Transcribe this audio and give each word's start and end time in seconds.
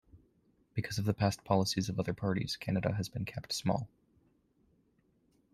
Because 0.73 0.97
of 0.97 1.05
the 1.05 1.13
past 1.13 1.43
policies 1.43 1.87
of 1.87 1.99
other 1.99 2.15
parties, 2.15 2.57
Canada 2.57 2.93
has 2.93 3.07
been 3.07 3.23
kept 3.23 3.53
small. 3.53 3.87